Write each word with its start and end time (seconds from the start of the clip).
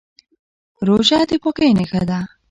روژه 0.87 1.19
د 1.29 1.31
پاکۍ 1.41 1.69
نښه 1.77 2.01
ده. 2.09 2.19